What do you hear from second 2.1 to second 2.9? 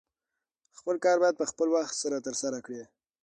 ترسره کړې